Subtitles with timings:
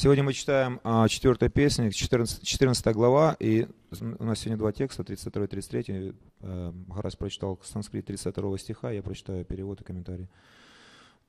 [0.00, 3.66] Сегодня мы читаем а, четвертая песня, 14, 14 глава, и
[4.00, 6.14] у нас сегодня два текста, 32 и 33.
[6.38, 10.28] Э, Махарадж прочитал санскрит 32 стиха, я прочитаю перевод и комментарий.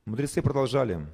[0.04, 1.04] Мудрецы продолжали.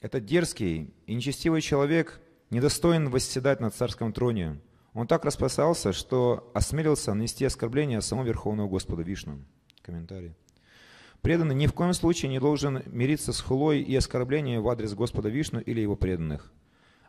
[0.00, 2.18] «Этот дерзкий и нечестивый человек
[2.48, 4.58] недостоин восседать на царском троне.
[4.94, 9.44] Он так распасался, что осмелился нанести оскорбление самому Верховному Господу Вишну».
[9.82, 10.34] Комментарий.
[11.20, 15.28] Преданный ни в коем случае не должен мириться с хулой и оскорблением в адрес Господа
[15.28, 16.50] Вишну или его преданных.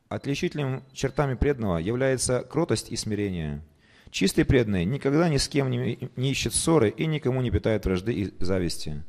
[0.09, 3.61] Отличительными чертами преданного является кротость и смирение.
[4.09, 8.13] Чистый преданный никогда ни с кем не, не ищет ссоры и никому не питает вражды
[8.13, 9.03] и зависти.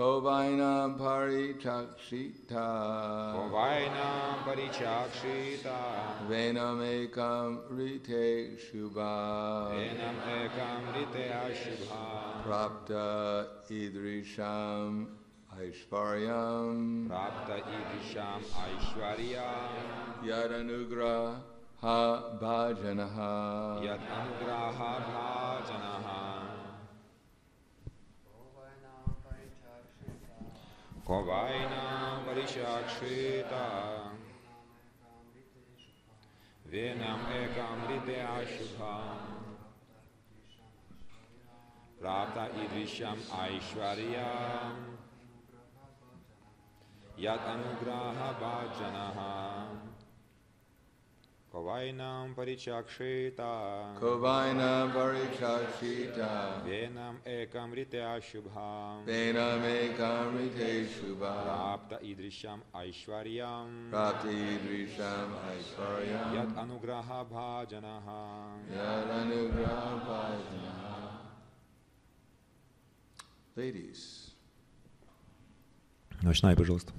[0.00, 2.66] Kovainam parichakshita
[3.36, 5.78] Kovainam parichakshita
[6.26, 12.02] Venam ekam rite shubha Venam ekam rite ashubha
[12.42, 13.08] Prapta
[13.70, 14.92] idrisham
[15.54, 21.42] aishvaryam Prapta idrisham aishvaryam Yadanugraha
[22.40, 25.99] bhajanaha Yat anugraha bhajanaha
[31.10, 33.66] Ховайна Маришакшита
[36.66, 39.18] Венам Экам Ридеашубхам
[41.98, 44.76] Прата Идришам Айшварьям
[47.16, 49.69] Яд Ануграха Баджанаха
[51.52, 64.32] parichakshita Kovainam parichakshita Venam ekam rite ashubham Venam ekam rite shubha Prapta idrisham aishvaryam Prapti
[64.56, 70.96] idrisham aishvaryam Yat anugraha bhajanaha Yadanugraha bhajanaha
[73.56, 74.30] Ladies,
[76.22, 76.92] Начинай, пожалуйста.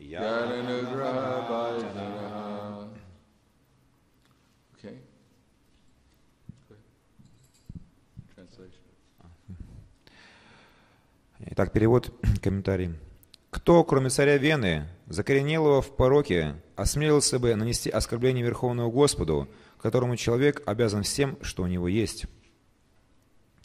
[0.00, 2.88] Yadanugraha bhajanaha
[4.78, 4.96] Okay.
[8.34, 8.80] Translation.
[11.50, 12.12] Итак, перевод,
[12.42, 12.94] комментарий.
[13.50, 20.62] Кто, кроме царя Вены, закоренелого в пороке, осмелился бы нанести оскорбление Верховному Господу, которому человек
[20.64, 22.24] обязан всем, что у него есть?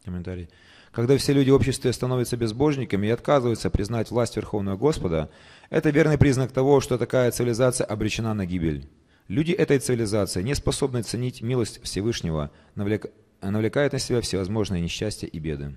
[0.04, 0.50] Комментарий.
[0.92, 5.30] Когда все люди в обществе становятся безбожниками и отказываются признать власть Верховного Господа,
[5.70, 8.90] это верный признак того, что такая цивилизация обречена на гибель.
[9.28, 13.12] Люди этой цивилизации, не способные ценить милость Всевышнего, навлек-
[13.42, 15.76] навлекают на себя всевозможные несчастья и беды.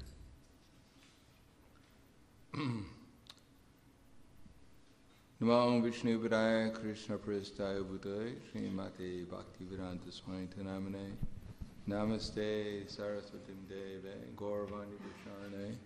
[11.89, 15.77] Namaste Saraswati Deve Gauravani Visharne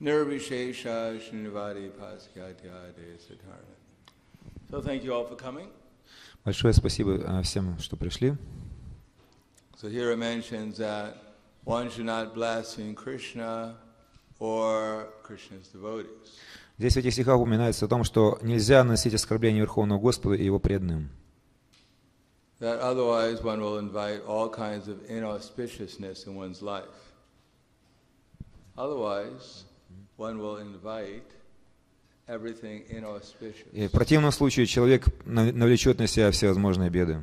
[0.00, 3.76] Nirvishesha Srinivadi Paskyatyade Siddhartha.
[4.70, 5.68] So thank you all for coming.
[6.44, 8.36] Большое спасибо э, всем, что пришли.
[9.76, 11.16] So here it mentions that
[11.64, 13.76] one should not blaspheme Krishna
[14.38, 16.36] or Krishna's devotees.
[16.78, 20.60] Здесь в этих стихах упоминается о том, что нельзя носить оскорбление Верховному Господу и Его
[20.60, 21.10] преданным.
[22.59, 26.85] That otherwise one will invite all kinds of inauspiciousness in one's life.
[28.77, 29.65] Otherwise,
[30.17, 31.23] one will invite
[32.27, 33.67] everything inauspicious.
[33.73, 37.21] И в противном случае человек нав- навлечет на себя всевозможные беды.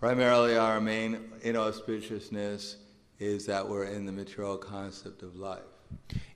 [0.00, 2.76] Primarily, our main inauspiciousness
[3.18, 5.62] is that we're in the material concept of life.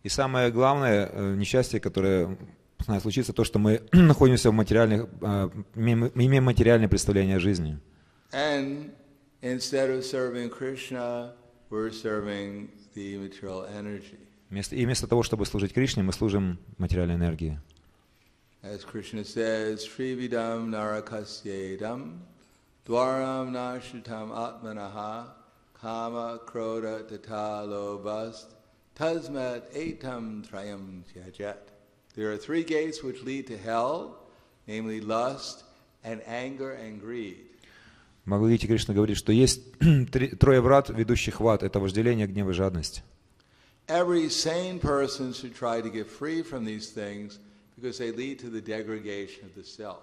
[0.02, 2.36] И самое главное э, несчастье, которое с нами
[2.99, 7.79] случится, то, что мы находимся в материальных, э, имеем материальное представление о жизни.
[8.31, 8.91] And
[9.41, 11.33] instead of serving Krishna
[11.69, 14.17] we're serving the material energy.
[14.49, 17.59] Вместо- И вместо того, чтобы служить Кришне, мы служим материальной энергии.
[18.63, 22.17] As Krishna says, Srividam narakasyedam
[22.85, 25.27] dwaram nashitam atmanaha
[25.79, 28.47] kama kroda tata lobast
[28.95, 31.57] tasmat etam trayam tyajat.
[32.19, 34.17] There are three gates which lead to hell,
[34.67, 35.63] namely lust
[36.03, 37.45] and anger and greed.
[38.25, 39.61] Бхагавадгите Кришна говорит, что есть
[40.11, 41.63] три- трое врат, ведущих в ад.
[41.63, 43.03] Это вожделение, гнев и жадность.
[43.87, 47.39] Every sane person should try to get free from these things
[47.77, 50.01] because they lead to the degradation of the self.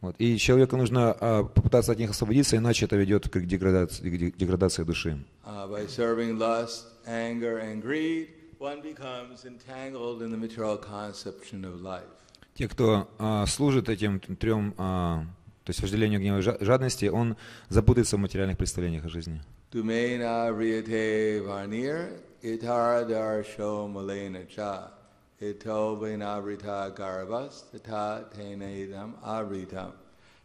[0.00, 0.16] Вот.
[0.18, 4.30] И человеку нужно а, попытаться от них освободиться, иначе это ведет к деградации, к де-
[4.30, 5.22] деградации души.
[5.44, 8.28] Uh, by serving lust, anger, and greed,
[8.62, 12.06] one becomes entangled in the material conception of life.
[12.54, 15.24] Те, кто а, служит этим трем, а,
[15.64, 17.36] то есть вожделению, гневу и жа- жадности, он
[17.68, 19.42] запутается в материальных представлениях о жизни.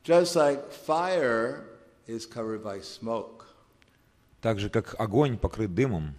[0.03, 1.65] Just like fire
[2.07, 3.43] is covered by smoke,
[4.41, 6.15] Так же, как огонь покрыт дымом,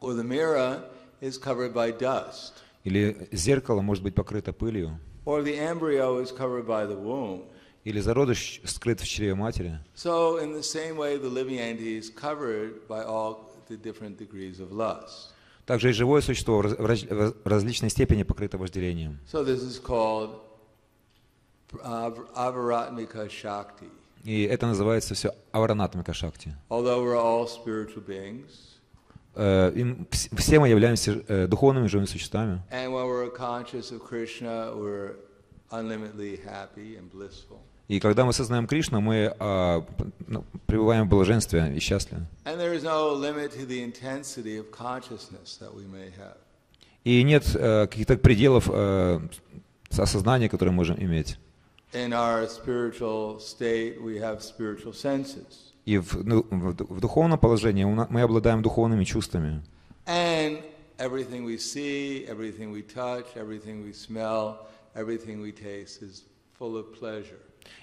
[0.00, 0.84] or the mirror
[1.24, 2.52] is covered by dust,
[2.84, 7.44] или зеркало может быть покрыто пылью, or the embryo is covered by the womb.
[7.84, 9.78] или зародыш скрыт в чреве матери.
[9.94, 14.58] So, in the same way, the living entity is covered by all the different degrees
[14.60, 15.32] of lust.
[15.66, 17.02] Также и живое существо в раз- в раз-
[17.44, 19.18] в различной степени покрыто вожделением.
[19.30, 20.30] So, this is called
[21.82, 23.88] av- avaratmika shakti.
[24.24, 26.54] И это называется все аваранатмика шакти.
[26.70, 28.73] Although we're all spiritual beings, Э,
[29.74, 32.60] им вс- все мы являемся э, духовными живыми существами.
[37.88, 39.84] И когда мы сознаем Кришну, мы а,
[40.26, 42.26] ну, пребываем в блаженстве и счастливы.
[47.04, 49.20] И нет э, каких-то пределов э,
[49.90, 51.38] с- осознания, которые мы можем иметь.
[51.92, 55.73] In our spiritual state, we have spiritual senses.
[55.86, 59.62] И в, ну, в в духовном положении мы обладаем духовными чувствами.
[60.06, 60.62] And
[60.98, 66.24] everything we see, everything we touch, everything we smell, everything we taste is
[66.58, 67.38] full of pleasure.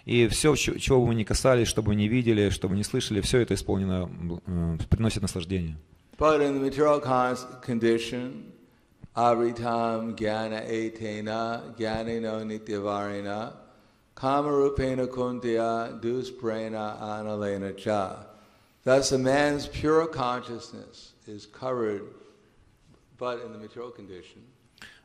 [0.06, 3.22] И все, чего бы мы ни касались, что бы ни видели, что бы ни слышали,
[3.22, 4.10] все это исполнено,
[4.48, 5.78] э, приносит наслаждение.
[6.18, 8.52] But in the material con- condition,
[9.16, 13.54] avritam jnana etena jnanino nityavarina
[14.15, 18.27] kamarupena kuntya dusprena analena cha.
[18.85, 22.03] Thus a man's pure consciousness is covered,
[23.19, 24.43] but in the material condition,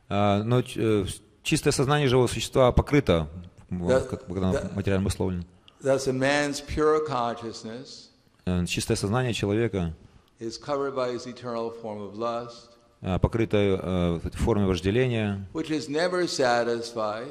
[0.08, 1.06] А, Но ч- э,
[1.42, 3.28] чистое сознание живого существа покрыто,
[3.70, 4.70] в- Да, как когда да.
[4.74, 5.44] материально обусловлено.
[5.82, 8.08] thus a man's pure consciousness
[8.44, 9.94] Э, Чистое сознание человека
[10.40, 12.70] is covered by his eternal form of lust,
[13.01, 15.45] э, покрыто э, в форме вожделения,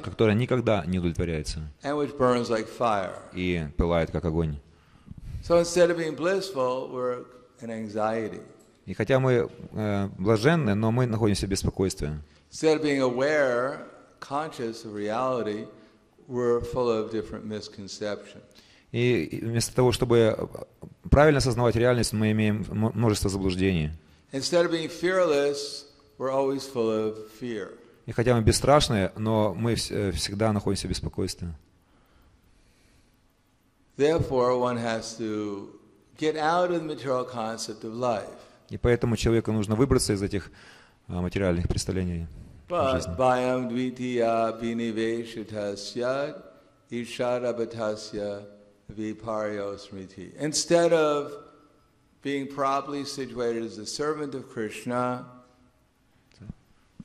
[0.03, 1.61] которое никогда не удовлетворяется
[3.33, 4.57] и пылает как огонь.
[8.85, 12.19] И хотя мы э, блаженны, но мы находимся в беспокойстве.
[18.91, 20.49] И вместо того, чтобы
[21.09, 23.91] правильно осознавать реальность, мы имеем множество заблуждений.
[24.31, 25.85] Instead of being fearless,
[26.17, 27.77] we're always full of fear.
[28.05, 31.53] И хотя мы бесстрашны, но мы вс- э, всегда находимся в беспокойстве.
[33.97, 35.69] Therefore, one has to
[36.17, 38.27] get out of the material concept of life.
[38.69, 40.51] И поэтому человеку нужно выбраться из этих
[41.07, 42.27] а, материальных представлений.
[50.39, 51.46] Instead of
[52.23, 55.25] being properly situated as a servant of Krishna,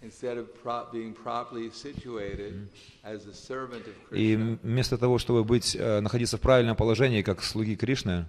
[0.03, 2.69] instead of pro- being properly situated
[3.05, 7.23] as a servant of И Krishna, вместо того, чтобы быть, э, находиться в правильном положении,
[7.23, 8.27] как слуги Кришны,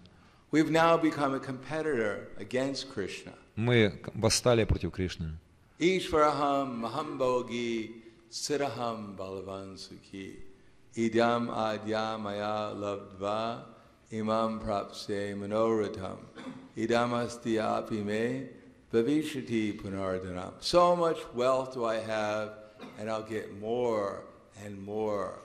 [0.51, 3.33] we've now become a competitor against Krishna.
[3.55, 5.37] мы восстали против Кришны.
[5.79, 10.37] Ishvaraham mahambogi siraham balavan sukhi
[10.95, 13.65] idam adya maya labdva
[14.13, 16.17] imam prapse manoratam
[16.77, 18.47] idam asti api me
[18.91, 20.53] bhavishati punardanam.
[20.59, 22.49] So much wealth do I have
[22.99, 24.23] and I'll get more
[24.63, 25.39] and more.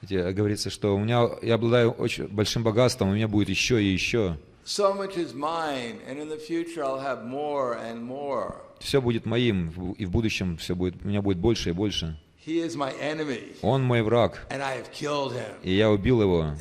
[0.00, 3.86] Где говорится, что у меня, я обладаю очень большим богатством, у меня будет еще и
[3.86, 4.38] еще.
[4.64, 8.54] So much is mine and in the future I'll have more and more.
[8.78, 12.16] Все будет моим, и в будущем все будет, у меня будет больше и больше.
[13.62, 14.46] Он мой враг,
[15.62, 16.54] и я убил его.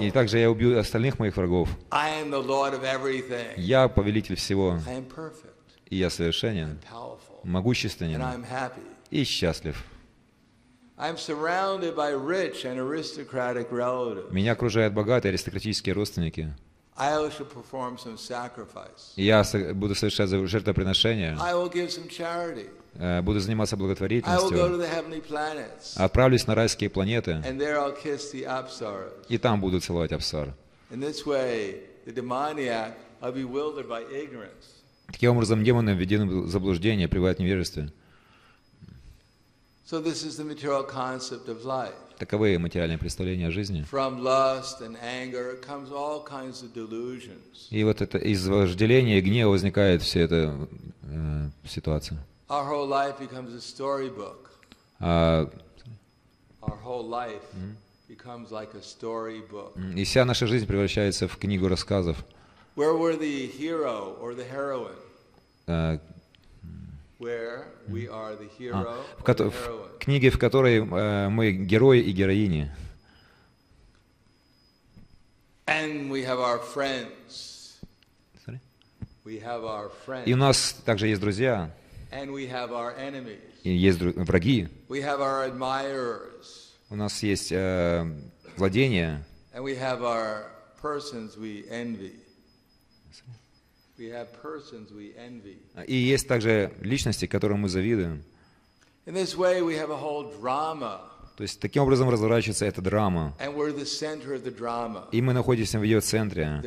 [0.00, 1.68] И также я убил остальных моих врагов.
[3.56, 4.78] Я повелитель всего,
[5.90, 6.80] и я совершенен,
[7.44, 8.20] могущественен.
[9.10, 9.84] И счастлив.
[14.30, 16.54] Меня окружают богатые аристократические родственники.
[19.16, 21.36] Я буду совершать жертвоприношения,
[22.96, 24.50] Э, буду заниматься благотворительностью,
[25.96, 27.42] отправлюсь на райские планеты,
[29.28, 30.54] и там буду целовать Апсар.
[35.08, 37.90] Таким образом, демоны введены в заблуждение, пребывают в невежестве.
[42.18, 43.84] Таковы материальные представления о жизни.
[47.70, 50.68] И вот это из вожделения и гнева возникает вся эта
[51.02, 52.18] э, ситуация.
[52.48, 54.50] Our whole life becomes a storybook.
[55.00, 55.48] А,
[56.62, 57.42] Our whole life
[58.08, 59.76] becomes like a storybook.
[59.96, 62.24] и вся наша жизнь превращается в книгу рассказов.
[62.76, 64.96] Where we're the hero or the heroine.
[65.66, 65.98] э,
[67.18, 69.98] Where we are the а, hero в, or кото- the в heroine.
[69.98, 72.70] книге, в которой э, мы герои и героини.
[75.66, 77.78] And we have our friends.
[79.24, 79.90] We have our
[80.26, 80.36] И у friends.
[80.36, 81.70] нас также есть друзья,
[83.64, 84.68] И есть враги.
[86.90, 88.06] У нас есть э,
[88.56, 90.50] владения, And we have our
[90.82, 92.12] persons we envy.
[93.96, 95.58] We have persons we envy.
[95.86, 98.24] и есть также личности, которым мы завидуем.
[101.36, 103.36] То есть таким образом разворачивается эта драма.
[105.12, 106.62] И мы находимся в ее центре.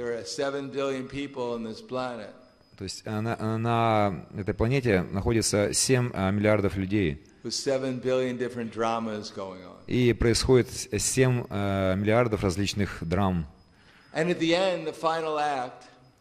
[2.77, 7.23] То есть на, на этой планете находится 7 э, миллиардов людей.
[9.87, 13.47] И происходит 7 э, миллиардов различных драм.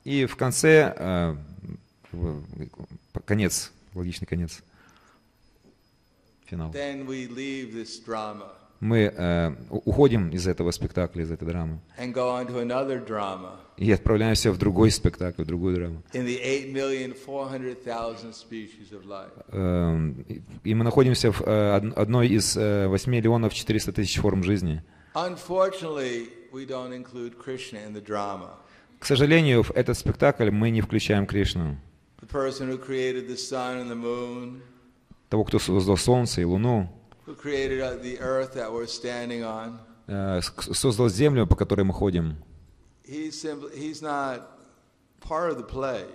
[0.05, 1.37] И в конце,
[2.13, 2.43] в-
[3.25, 4.63] конец, логичный конец,
[6.47, 6.71] финал.
[8.80, 11.78] Мы э, уходим из этого спектакля, из этой драмы.
[11.99, 16.02] and go on to another drama И отправляемся в другой спектакль, в другую драму.
[16.12, 16.38] in the
[16.75, 19.30] 8,400,000 species of life.
[19.52, 20.25] Эм,
[20.64, 24.83] и- мы находимся в э, од- одной из э, 8 миллионов 400 тысяч форм жизни.
[25.14, 28.50] Unfortunately, we don't include Krishna in the drama.
[28.99, 31.76] К сожалению, в этот спектакль мы не включаем Кришну,
[32.21, 34.61] The person who created the sun and the moon,
[35.28, 36.88] того, кто создал Солнце и Луну,
[37.26, 39.78] who created uh, the earth that we're standing on.
[40.09, 42.37] э, с- создал Землю, по которой мы ходим.
[43.04, 44.42] He's simply, he's not
[45.21, 46.06] part of the play.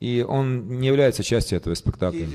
[0.00, 2.26] И он не является частью этого спектакля.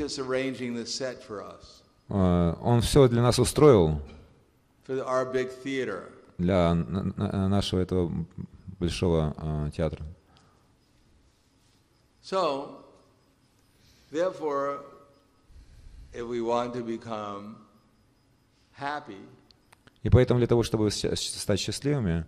[2.09, 4.01] Э, Он все для нас устроил,
[6.37, 8.11] для нашего этого
[8.79, 10.03] большого э, театра.
[12.23, 12.83] So,
[14.11, 14.79] therefore,
[16.13, 17.57] if we want to become
[20.03, 22.25] И поэтому для того, чтобы стать счастливыми,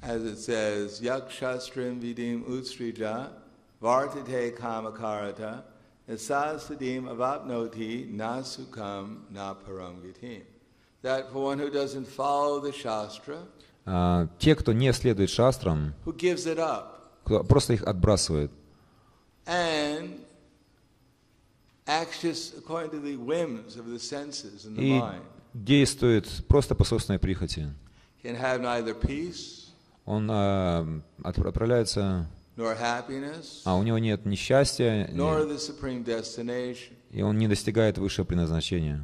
[0.00, 3.30] as it says, yakshastrim vidim utstrija
[3.80, 5.64] vartate kamakarata
[6.08, 10.42] sadim avapnoti nasukam na param gitim.
[11.02, 13.38] That for one who doesn't follow the shastra,
[13.86, 18.50] э, те, кто не следует шастрам, who gives it up кто просто их отбрасывает
[19.46, 20.24] and
[21.86, 25.22] acts according to the whims of the senses and the mind,
[25.54, 27.72] действует просто по собственной прихоти,
[28.22, 29.66] can have neither peace
[30.04, 32.26] он э, от- отправляется,
[32.56, 36.92] nor happiness, а у него нет ни счастья, nor ни- the supreme destination.
[37.10, 39.00] и он не достигает высшего предназначения.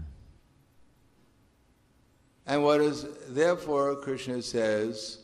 [2.47, 5.19] And what is, therefore, Krishna says,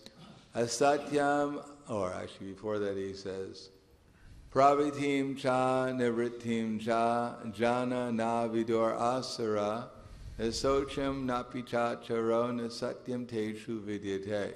[0.55, 3.69] asatyam, or actually before that he says,
[4.51, 9.89] pravitim cha nivritim cha jana na vidor asara
[10.41, 14.55] nasocham napicha charo nasatyam teshu vidyate.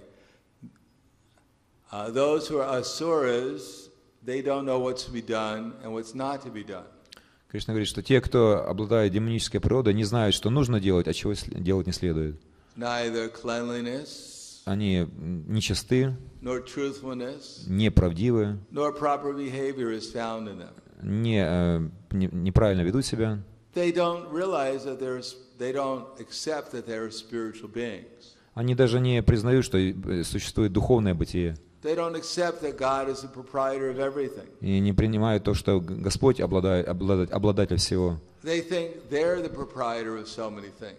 [1.92, 3.90] Uh, those who are asuras,
[4.24, 6.86] they don't know what's to be done and what's not to be done.
[7.48, 11.34] Кришна говорит, что те, кто обладает демонической природой, не знают, что нужно делать, а чего
[11.34, 12.40] делать не следует.
[14.64, 15.06] Они
[15.46, 16.16] нечисты,
[17.68, 20.72] неправдивы, nor proper behavior is found in them.
[21.02, 23.38] не, э, не- неправильно ведут себя.
[23.74, 28.34] They don't realize that there's, they don't accept that they're spiritual beings.
[28.54, 31.56] Они даже не признают, что э, существует духовное бытие.
[31.82, 34.46] They don't accept that God is the proprietor of everything.
[34.60, 38.18] И не принимают то, что Господь обладает, обладать- обладатель всего.
[38.42, 40.96] They think they're the proprietor of so many things.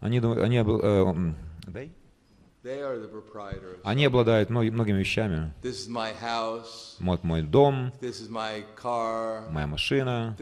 [0.00, 1.90] Они, думают- они, э, м, they?
[3.84, 5.52] Они обладают многи- многими вещами.
[7.00, 7.92] Вот мой дом,
[9.50, 10.34] моя машина,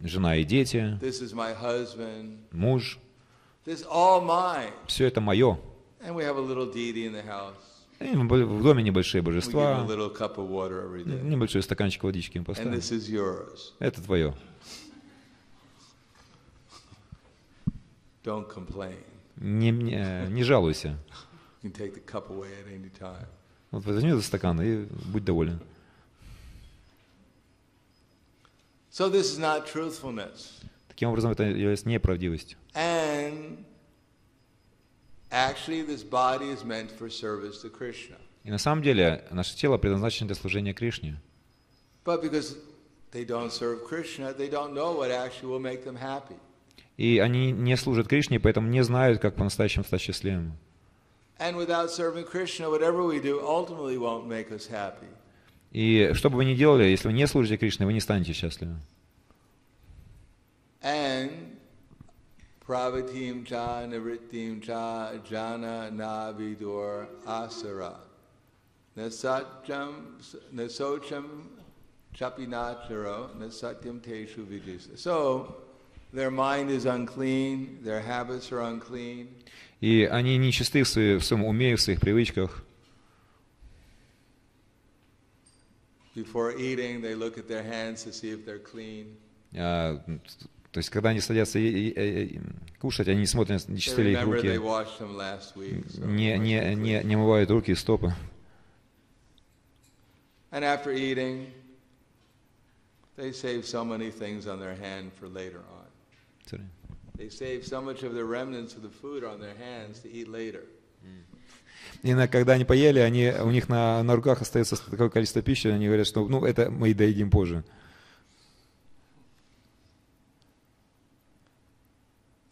[0.00, 0.96] жена и дети,
[2.52, 2.98] муж.
[4.86, 5.58] Все это мое.
[8.00, 9.84] И в доме небольшие божества,
[11.22, 12.80] небольшой стаканчик водички им поставим.
[13.80, 14.34] Это твое.
[18.24, 18.94] Don't complain.
[19.40, 20.98] Не, не, не жалуйся.
[23.70, 25.60] Вот возьми этот стакан и будь доволен.
[28.90, 30.50] So this is not truthfulness.
[30.88, 32.58] Таким образом, это является неправдивостью.
[32.74, 33.64] And
[35.30, 38.16] actually, this body is meant for service to Krishna.
[38.42, 41.20] И на самом деле наше тело предназначено для служения Кришне.
[42.04, 42.56] But because
[43.12, 46.36] they don't serve Krishna, they don't know what actually will make them happy.
[46.98, 50.58] И они не служат Кришне, поэтому не знают, как по-настоящему стать счастливым.
[55.70, 58.76] И что бы вы ни делали, если вы не служите Кришне, вы не станете счастливы.
[60.80, 61.56] And
[62.66, 67.96] pravatim cha nivrittim cha jana navidur asara.
[68.96, 70.20] Nasatcham
[70.52, 71.48] nasocham
[72.14, 74.96] chapinacharo nasatyam teshu vijisa.
[74.96, 75.67] So
[76.13, 79.27] their mind is unclean, their habits are unclean,
[79.81, 82.63] И они нечисты в, своей- в своем уме и в своих привычках.
[86.15, 89.17] Before eating, they look at their hands to see if they're clean.
[89.55, 89.99] А,
[90.71, 92.39] то есть, когда они садятся и- и- и- и
[92.79, 95.55] кушать, они не смотрят, не They чисты ли их remember they руки, washed them last
[95.55, 95.85] week.
[95.89, 97.03] so не, must не, be не, clean.
[97.05, 98.13] не омывают руки и стопы.
[100.51, 101.47] And after eating,
[103.17, 105.86] they save so many things on their hand for later on.
[106.47, 106.63] Sorry.
[107.17, 110.27] They save so much of the remnants of the food on their hands to eat
[110.27, 110.63] later.
[112.01, 115.67] И на- когда они поели, они, у них на, на руках остается такое количество пищи,
[115.67, 117.63] они говорят, что ну, это мы и доедим позже.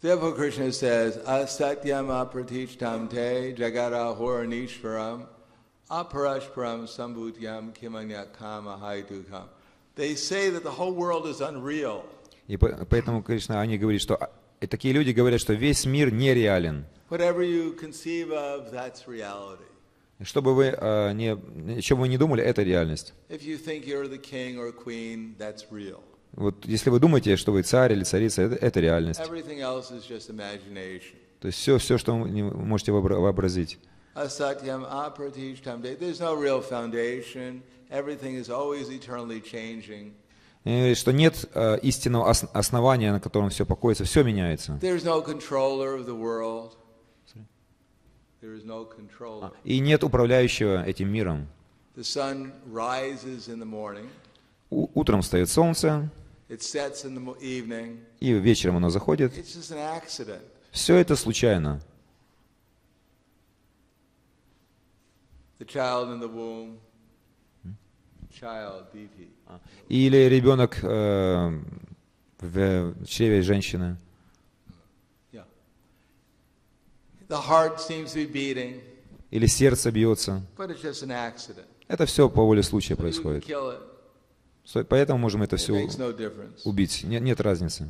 [0.00, 5.26] Therefore, Krishna says, Asatyam apratichtam te jagara horanishvaram
[5.88, 9.44] aparashparam sambhutyam kimanyat kama haidukam.
[9.94, 12.04] They say that the whole world is unreal.
[12.47, 14.29] И по- поэтому, конечно, они говорят, что а,
[14.61, 16.85] и такие люди говорят, что весь мир нереален.
[17.09, 17.19] Of,
[20.23, 23.13] Что бы вы а, не, что бы вы не думали, это реальность.
[23.29, 23.57] You
[24.73, 25.35] queen.
[26.33, 29.19] Вот если вы думаете, что вы царь или царица, это, это реальность.
[31.39, 33.77] То есть все, все, что вы можете вообра- вообразить.
[34.15, 34.85] Asatyam.
[35.99, 37.61] There's no real foundation.
[37.91, 40.13] Everything is always eternally changing.
[40.95, 44.77] Что нет а, истинного ос- основания, на котором все покоится, все меняется.
[44.81, 45.23] No
[48.65, 49.51] no controller.
[49.63, 51.47] И нет управляющего этим миром.
[54.69, 56.09] Утром встает солнце,
[56.49, 57.99] evening.
[58.19, 59.33] и вечером оно заходит.
[60.71, 61.81] Все это случайно.
[65.59, 66.77] The child in the womb.
[69.89, 71.61] Или ребенок э,
[72.39, 73.97] в чреве женщины.
[79.31, 80.45] Или сердце бьется.
[81.87, 83.45] Это все по воле случая происходит.
[84.89, 85.73] Поэтому можем это все
[86.65, 87.03] убить.
[87.03, 87.89] Нет, нет разницы.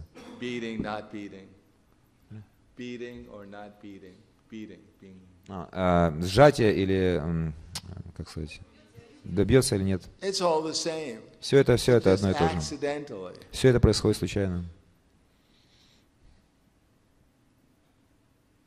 [5.49, 7.53] А, а, сжатие или,
[8.15, 8.59] как сказать,
[9.23, 10.03] добьется или нет.
[11.39, 12.59] Все это, все это одно и то же.
[13.51, 14.65] Все это происходит случайно.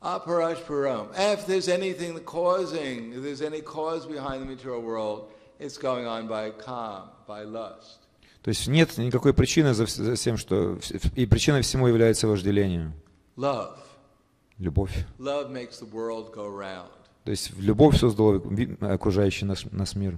[0.01, 1.09] Aparashparam.
[1.15, 6.27] If there's anything causing, if there's any cause behind the material world, it's going on
[6.27, 7.99] by calm, by lust.
[8.41, 10.79] То есть нет никакой причины за, за всем, что...
[11.15, 12.91] И причиной всему является вожделение.
[13.37, 13.77] Love.
[14.57, 15.05] Любовь.
[15.19, 16.89] Love makes the world go round.
[17.23, 18.41] То есть любовь создала
[18.81, 20.17] окружающий наш, нас мир.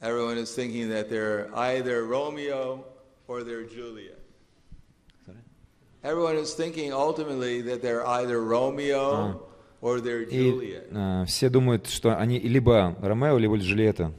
[0.00, 2.84] Everyone is thinking that they're either Romeo
[3.28, 4.18] or they're Juliet.
[6.04, 9.40] Everyone is thinking ultimately that they're either Romeo
[9.80, 14.12] or they're И Juliet, а, все думают, что они либо Ромео, либо Джульетта.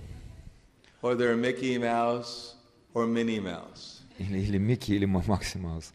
[1.01, 2.55] or they're Mickey Mouse
[2.93, 5.93] or Minnie Mouse, Или, или Микки, или Ма- Макси Маус.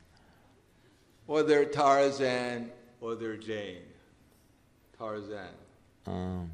[1.27, 3.83] or they're Tarzan or they're Jane.
[4.99, 5.51] Tarzan
[6.07, 6.47] А,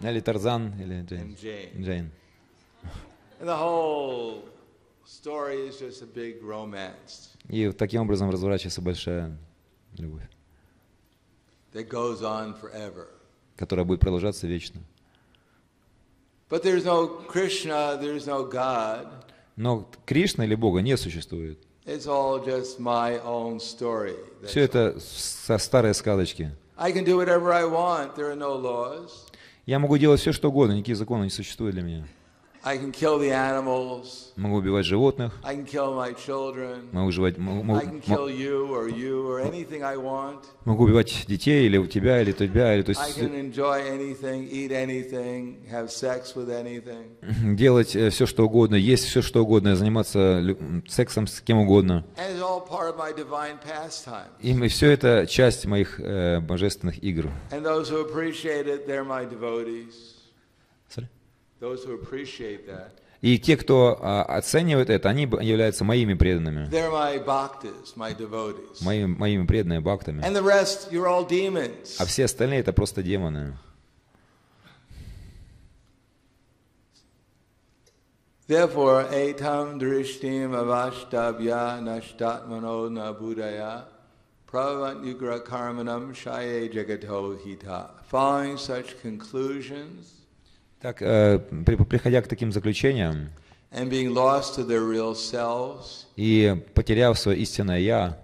[0.00, 1.20] или Тарзан, или Джейн.
[1.22, 1.70] and Jane.
[1.82, 2.10] Джейн.
[7.47, 9.37] И таким образом разворачивается большая
[9.97, 10.23] любовь,
[13.55, 14.81] которая будет продолжаться вечно.
[19.55, 21.59] Но Кришна или Бога не существует.
[24.47, 26.51] Все это со старые сказочки.
[29.65, 32.07] Я могу делать все, что угодно, никаких законов не существует для меня.
[32.61, 34.33] I can kill the animals.
[34.35, 35.33] Могу убивать животных,
[36.91, 40.43] могу, убивать, могу, I могу- can kill you or you or anything I want.
[40.65, 44.49] могу убивать детей, или у тебя, или тебя, или то I есть can enjoy anything,
[44.51, 47.55] eat anything, have sex with anything.
[47.55, 50.43] делать все, что угодно, есть все, что угодно, заниматься
[50.87, 52.05] сексом с кем угодно.
[54.41, 57.29] И все это часть моих э, божественных игр.
[63.21, 68.81] И те, кто а, оценивает это, они являются моими преданными, they're my bhaktas, my devotees.
[68.81, 70.23] моими, моими преданными бхактами.
[70.23, 71.97] And the rest, you're all demons.
[71.99, 73.57] А все остальные это просто демоны.
[78.47, 83.83] Therefore, etam drishtim avashtabhya nashtatmano na buddhaya
[84.47, 87.89] pravant yugra karmanam shaye jagato hita.
[88.07, 90.18] Following such conclusions
[90.81, 93.29] Так, э, при- приходя к таким заключениям
[93.71, 98.17] and being lost to their real selves, и потеряв свое истинное я,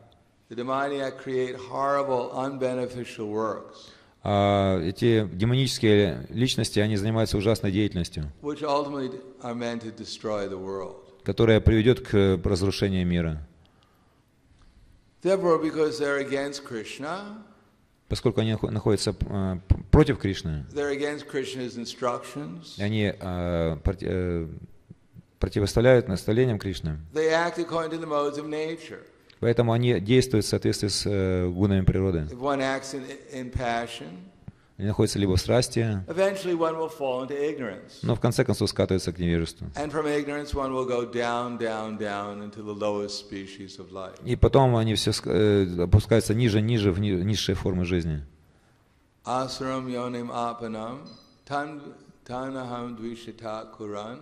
[0.50, 3.92] the demoniac create horrible, unbeneficial works,
[4.24, 10.58] а, эти демонические личности, они занимаются ужасной деятельностью, which ultimately are meant to destroy the
[10.58, 10.96] world.
[11.24, 13.46] которая приведет к разрушению мира.
[15.24, 17.44] Therefore, because they're against Krishna,
[18.08, 19.58] Поскольку они нахо- находятся э,
[19.92, 20.66] против Кришны,
[22.80, 24.48] они э, э,
[25.40, 27.00] противоставляют наставлениям Кришны,
[29.40, 32.28] поэтому они действуют в соответствии с э, гунами природы.
[34.78, 36.04] Они находятся либо в страсти,
[38.04, 39.68] но в конце концов скатываются к невежеству.
[44.26, 48.22] И потом они все ск- э, опускаются ниже, ниже, в ни- низшие формы жизни.
[49.24, 51.08] Asram yonim apanam,
[51.48, 51.82] tan,
[52.28, 54.20] tanaham dvishata kuran,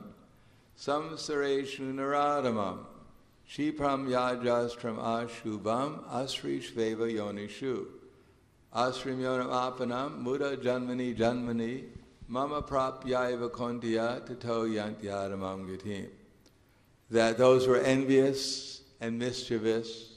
[0.78, 2.86] samsareshu naradamam,
[3.50, 7.88] shipram yajastram ashubam, asrishveva yonishu.
[8.74, 11.84] Apanam, muda janmani janmani,
[12.28, 16.08] mama prapyaiva kontiya tato yantyadamam gatim.
[17.12, 20.10] That those who are envious and mischievous,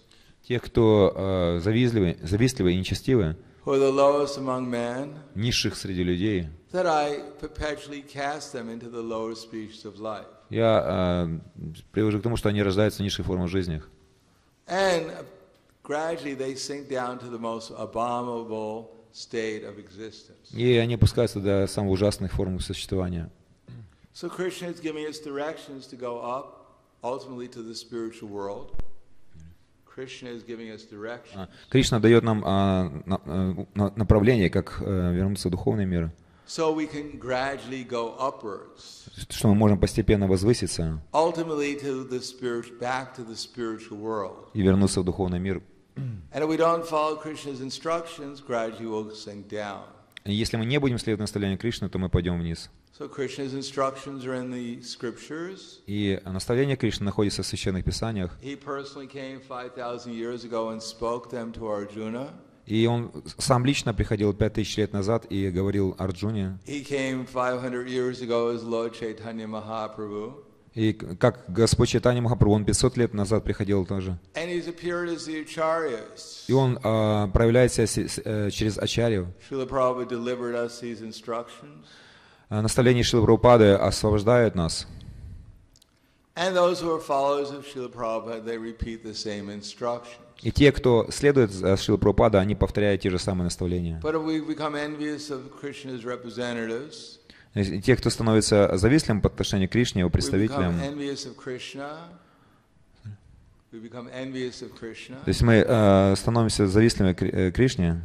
[0.42, 6.04] Те, кто э, завистливы, завистливы и нечестивы, who are the lowest among men, низших среди
[6.04, 10.24] людей, that I perpetually cast them into the lower species of life.
[10.48, 11.38] я э,
[11.92, 13.82] привожу к тому, что они рождаются в низших формах жизни.
[14.68, 15.12] And
[20.52, 23.30] И они опускаются до самых ужасных форм существования.
[24.14, 28.72] So Krishna is giving us directions to go up, ultimately to the spiritual world.
[29.84, 31.34] Krishna is giving us directions.
[31.36, 36.10] А, Кришна дает нам а, на- а, на- направление, как э, вернуться в духовный мир,
[36.46, 42.78] So we can gradually go upwards, что мы можем постепенно возвыситься ultimately to the spirit,
[42.78, 44.48] back to the spiritual world.
[44.54, 45.62] и вернуться в духовный мир.
[45.96, 49.84] And if we don't follow Krishna's instructions, gradually we'll sink down.
[50.24, 52.68] Если мы не будем следовать наставлению Кришны, то мы пойдем вниз.
[52.98, 55.80] So Krishna's instructions are in the scriptures.
[55.86, 58.36] И наставление Кришны находится в священных писаниях.
[58.42, 62.30] He personally came 5,000 years ago and spoke them to Arjuna.
[62.66, 66.58] И он сам лично приходил пять тысяч лет назад и говорил Арджуне.
[66.66, 70.42] He came 500 years ago as Lord Chaitanya Mahaprabhu.
[70.76, 74.18] И как Господь Чайтанья Махапрабху, он 500 лет назад приходил тоже.
[76.48, 77.86] И он а, проявляет себя
[78.24, 79.32] э, через Ачарью.
[82.50, 84.86] А, Наставление Шилы Прабхупады освобождает нас.
[90.42, 93.98] И те, кто следует за Шилой Прабхупадой, они повторяют те же самые наставления.
[97.64, 100.74] Те, кто становится завистливым по отношению к Кришне, его представителям,
[103.70, 108.02] то есть мы э, становимся завистливыми к э, Кришне,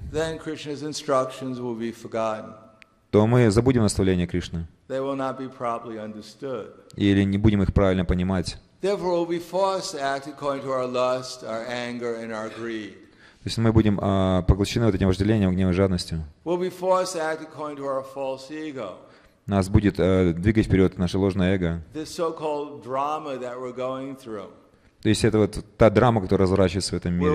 [3.12, 4.68] то мы забудем наставления Кришны
[6.96, 8.58] или не будем их правильно понимать.
[13.44, 16.24] То есть мы будем э, поглощены вот этим вожделением, гневом и жадностью.
[19.48, 21.82] Нас будет э, двигать вперед наше ложное эго.
[25.02, 27.32] То есть это вот та драма, которая разворачивается в этом мире.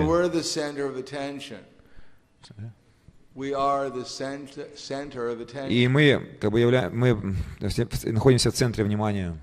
[5.69, 6.89] И мы как бы явля...
[6.91, 7.35] мы
[8.05, 9.37] находимся в центре внимания.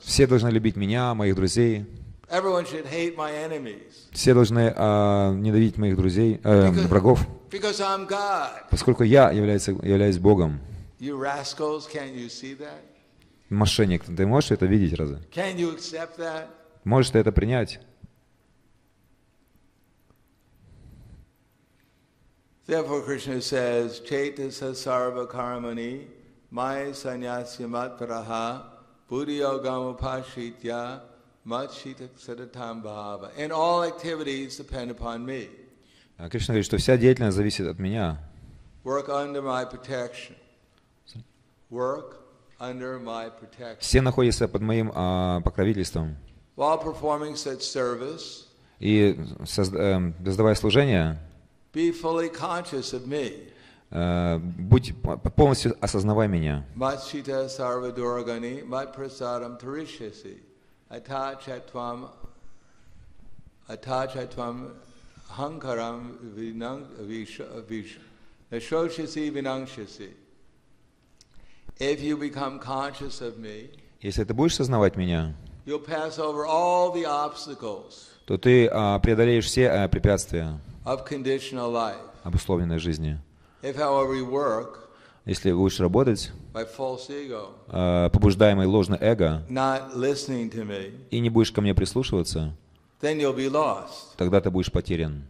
[0.00, 1.84] Все должны любить меня, моих друзей.
[4.12, 8.64] Все должны а, ненавидеть моих друзей, э, Because- врагов, Because I'm God.
[8.70, 10.60] поскольку я являюсь, являюсь Богом.
[11.00, 12.80] You rascals, can't you see that?
[13.50, 15.18] Мошенник, ты можешь это видеть разве?
[15.34, 16.46] Can you accept that?
[16.84, 17.80] Можешь ты это принять?
[22.66, 26.06] Therefore, Krishna says, Chaitasa sarva karmani,
[26.50, 28.62] maya sanyasya matparaha,
[29.10, 31.00] buddhiyogam upashitya,
[31.46, 33.30] matshita sadatam bhava.
[33.38, 35.48] And all activities depend upon me.
[36.18, 38.18] А Кришна говорит, что вся деятельность зависит от меня.
[38.84, 40.34] Work under my protection.
[41.70, 42.16] Work
[42.60, 43.80] under my protection.
[43.80, 46.16] Все находятся под моим а, покровительством.
[46.56, 48.46] While performing such service,
[48.78, 51.18] И созда- эм, создавая служение,
[51.72, 53.48] be fully conscious of me.
[53.90, 56.66] э, будь по- полностью осознавай меня.
[65.36, 67.40] Hankaram vinang vish
[68.50, 70.10] nashoshasi vinangshasi.
[71.78, 73.70] If you become conscious of me,
[74.02, 79.46] Если ты будешь сознавать меня, you'll pass over all the obstacles то ты а, преодолеешь
[79.46, 81.96] все а, препятствия of conditional life.
[82.24, 83.18] обусловленной жизни.
[83.62, 84.81] If, however, you work
[85.24, 86.32] Если будешь работать,
[87.68, 89.42] а, побуждаемый ложно эго,
[91.10, 92.56] и не будешь ко мне прислушиваться,
[94.16, 95.24] тогда ты будешь потерян.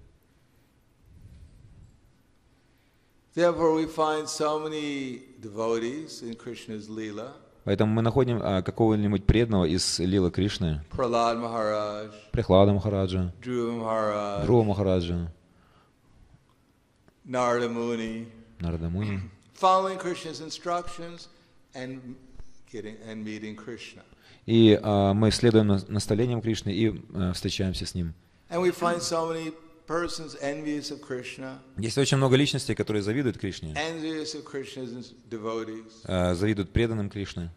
[7.64, 10.82] Поэтому мы находим а, какого-нибудь преданного из Лила Кришны,
[12.32, 13.32] Прихлада Махараджа,
[14.44, 15.32] Друва Махараджа,
[18.58, 19.20] Нарада Муни,
[19.62, 21.28] following Krishna's instructions
[21.80, 22.16] and
[22.72, 24.02] getting and meeting Krishna.
[24.46, 28.12] И а, мы следуем на- наставлениям Кришны и а, встречаемся с Ним.
[28.50, 29.52] And we find so many
[29.86, 35.92] persons envious of Krishna, Есть очень много личностей, которые завидуют Кришне, envious of Krishna's devotees,
[36.06, 37.50] а, завидуют преданным Кришны.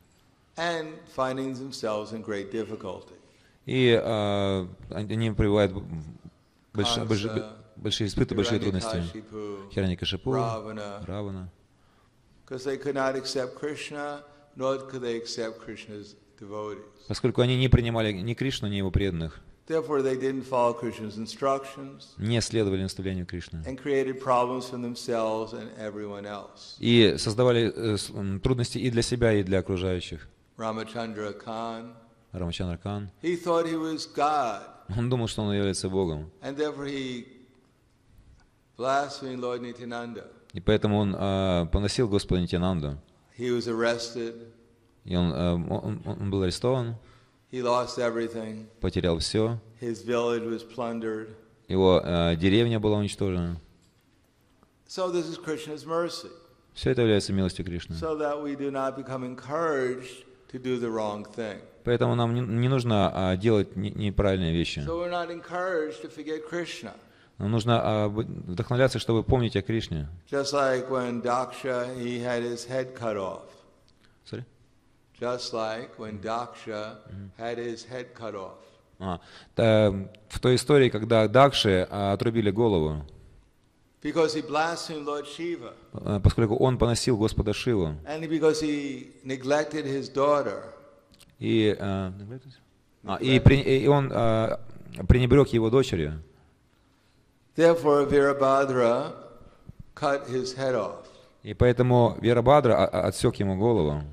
[0.57, 3.15] and finding themselves in great difficulty.
[3.65, 5.73] И а, они пребывают
[6.71, 9.03] больш- большие испыты, большие трудности.
[9.73, 11.49] Хираникашипу, Ravana, Равана.
[17.07, 19.41] Поскольку они не принимали ни Кришну, ни его преданных,
[22.17, 23.63] не следовали наставлению Кришны.
[26.79, 30.27] И создавали э, трудности и для себя, и для окружающих.
[32.31, 33.09] Рамачандра Кан,
[33.75, 34.61] was God,
[34.95, 36.29] он думал, что он является Богом.
[36.41, 37.25] and therefore he
[38.77, 40.27] blasphemed Lord Nityananda.
[40.55, 42.97] И поэтому он а, поносил Господа Нитянанду.
[43.37, 44.47] He was arrested,
[45.03, 46.95] И он, а, он, он был арестован,
[47.51, 49.59] he lost everything, потерял все.
[49.81, 51.27] his village was plundered.
[51.67, 53.59] Его а, деревня была уничтожена.
[54.87, 56.29] So, this is Krishna's mercy,
[56.73, 57.95] Все это является милостью Кришны.
[57.95, 61.59] so that we do not become encouraged to do the wrong thing.
[61.83, 64.79] Поэтому нам не, не нужно а, делать не- неправильные вещи.
[64.79, 66.93] So, we're not encouraged to forget Krishna.
[67.37, 70.07] Нам нужно а, вдохновляться, чтобы помнить о Кришне.
[70.31, 73.41] Just like when Daksha, he had his head cut off.
[74.25, 74.43] Sorry?
[75.19, 76.97] Just like when Daksha
[77.37, 78.55] had his head cut off.
[78.99, 79.19] А,
[80.29, 83.03] в той истории, когда Дакши а, отрубили голову,
[84.01, 85.73] Because he blasphemed Lord Shiva.
[85.93, 87.95] а, поскольку он поносил Господа Шиву.
[88.05, 90.63] And because he neglected his daughter.
[91.39, 92.13] И, а,
[93.19, 94.61] и, при- и он а,
[95.07, 96.21] пренебрег его дочерью.
[97.55, 99.13] Therefore, Virabhadra
[99.95, 101.05] cut his head off.
[101.43, 104.03] И поэтому Верабадра а- а- отсек ему голову.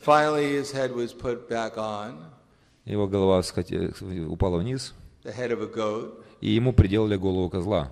[0.00, 2.16] Finally, his head was put back on,
[2.84, 3.42] Его голова
[4.28, 4.94] упала вниз,
[5.24, 7.90] the head of a goat, и ему приделали голову козла.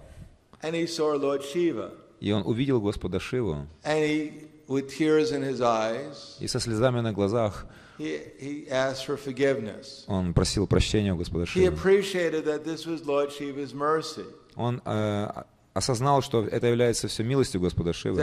[0.62, 1.92] and he saw Lord Shiva.
[2.20, 7.00] И он увидел Господа Шиву, And he, with tears in his eyes, и со слезами
[7.00, 7.66] на глазах
[7.98, 10.05] he, he asked for forgiveness.
[10.09, 11.74] он просил прощения у Господа He Шивы.
[11.76, 14.24] appreciated that this was Lord Shiva's mercy,
[14.57, 15.42] Он э,
[15.75, 18.16] осознал, что это является все милостью Господа Шивы.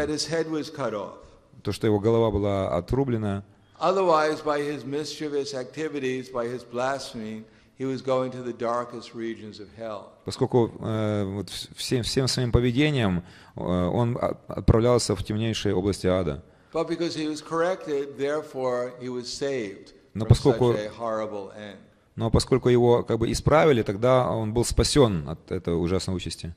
[1.64, 3.44] То, что его голова была отрублена,
[3.80, 7.44] Otherwise, by his mischievous activities, by his blasphemy,
[7.78, 10.10] he was going to the darkest regions of hell.
[10.26, 13.24] Поскольку э, вот всем, всем своим поведением
[13.56, 16.42] э, он от- отправлялся в темнейшие области ада.
[16.72, 21.78] But because he was corrected, therefore he was saved Но поскольку- such a horrible end.
[22.16, 26.54] Но поскольку его как бы исправили, тогда он был спасен от этого ужасного участи.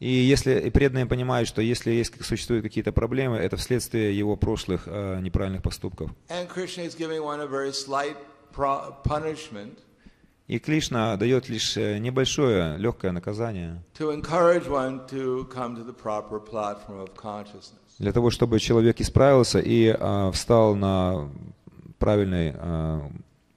[0.00, 4.82] И если и преданные понимают, что если есть, существуют какие-то проблемы, это вследствие его прошлых
[4.86, 6.10] э, неправильных поступков.
[10.48, 15.94] И Кришна дает лишь э, небольшое, легкое наказание to encourage one to come to the
[15.94, 17.81] proper platform of consciousness.
[18.02, 21.30] Для того, чтобы человек исправился и э, встал на
[22.00, 23.00] правильный, э,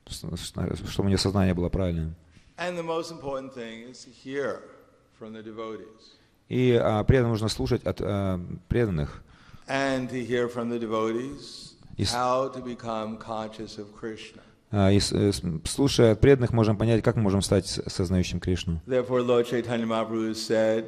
[0.07, 2.15] чтобы у него сознание было правильным.
[6.47, 9.23] И э, преданным нужно слушать от э, преданных,
[9.67, 11.73] And to hear from the devotees
[12.13, 14.43] how to become conscious of Krishna.
[14.71, 15.31] И э,
[15.63, 18.79] слушая от преданных, можем понять, как мы можем стать сознающим Кришну.
[18.85, 20.85] Therefore, Lord Chaitanya Mahaprabhu said,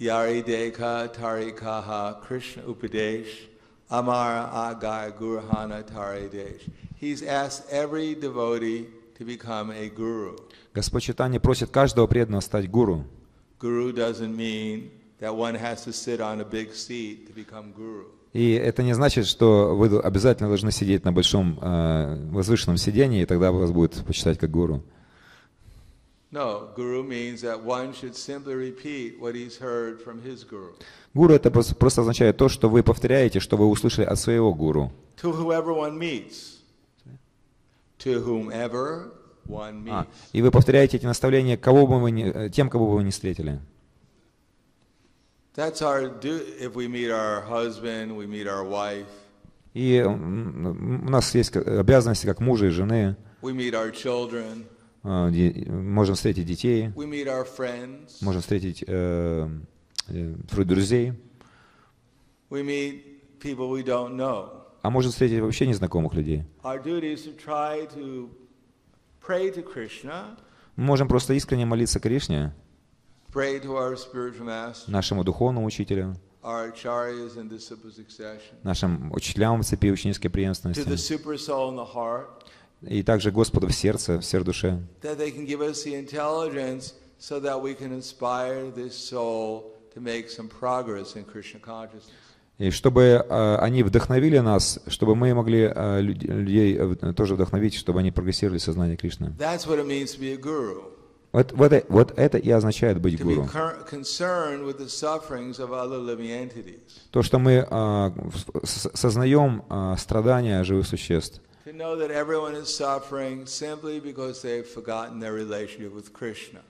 [0.00, 3.48] Yari Deka Tarikaha Krishna Upadesh
[3.90, 6.70] Amara Agai Guruhana Taridesh.
[6.94, 10.36] He's asked every devotee to become a guru.
[10.72, 13.04] Господь Читание просит каждого преданного стать гуру.
[13.58, 18.04] Guru doesn't mean that one has to sit on a big seat to become guru.
[18.32, 23.26] И это не значит, что вы обязательно должны сидеть на большом э, возвышенном сидении, и
[23.26, 24.84] тогда вас будет почитать как гуру.
[26.30, 30.74] No, guru means that one should simply repeat what he's heard from his guru.
[31.14, 34.92] Гуру это прос- просто означает то, что вы повторяете, что вы услышали от своего гуру.
[35.22, 36.58] To whoever one meets.
[38.04, 39.10] To whomever
[39.48, 39.90] one meets.
[39.90, 43.04] А, и вы повторяете эти наставления кого бы вы ни- э, тем, кого бы вы
[43.04, 43.60] не встретили.
[45.56, 46.40] That's our do.
[46.60, 49.06] If we meet our husband, we meet our wife,
[49.74, 50.16] И у
[51.10, 53.16] нас есть обязанности как мужа и жены.
[53.42, 54.66] we meet our children,
[55.02, 56.90] Можем встретить детей,
[58.22, 59.48] можем встретить э,
[60.08, 61.12] э, дру- друзей,
[64.82, 66.44] а можем встретить вообще незнакомых людей.
[70.76, 72.52] Мы можем просто искренне молиться Кришне,
[74.88, 76.14] нашему духовному учителю,
[78.62, 80.80] нашим учителям в цепи ученической преемственности,
[82.82, 84.52] и также Господу в сердце, в сердце,
[91.64, 92.10] consciousness.
[92.58, 97.74] и чтобы э, они вдохновили нас, чтобы мы могли э, люд- людей э, тоже вдохновить,
[97.74, 99.32] чтобы они прогрессировали в сознании Кришны.
[101.32, 103.46] Вот, вот, э- вот это и означает быть гуру.
[107.10, 108.10] То, что мы э,
[108.64, 111.40] сознаем э, страдания живых существ,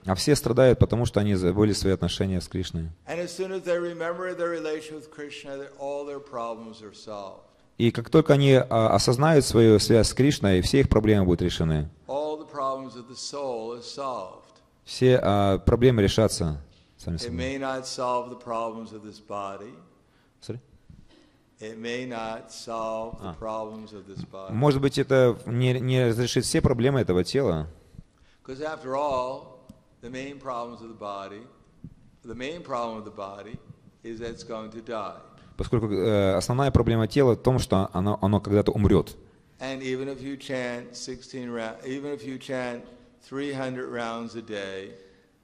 [0.05, 2.89] А все страдают, потому что они забыли свои отношения с Кришной.
[3.07, 6.93] And as soon as they remember their relation with Krishna, that all their problems are
[6.93, 7.41] solved.
[7.79, 11.89] И как только они э, осознают свою связь с Кришной, все их проблемы будут решены.
[14.83, 16.61] Все э, проблемы решатся
[16.97, 17.59] сами собой.
[20.41, 20.59] Sorry?
[24.51, 27.67] Может быть, это не, не разрешит все проблемы этого тела,
[35.57, 39.17] поскольку э, основная проблема тела в том, что оно, оно когда-то умрет.
[39.59, 39.81] And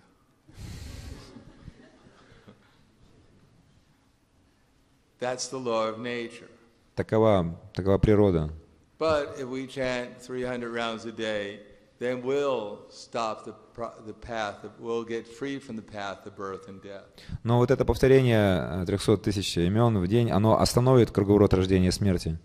[5.20, 6.50] That's the law of nature.
[6.96, 8.52] Такова, такова природа.
[8.98, 11.60] But if we chant 300 rounds a day,
[12.00, 16.36] then we'll stop the, pro- the path, of, we'll get free from the path of
[16.36, 17.06] birth and death.
[17.44, 21.92] Но вот это повторение э, 300 тысяч имен в день, оно остановит круговорот рождения и
[21.92, 22.38] смерти.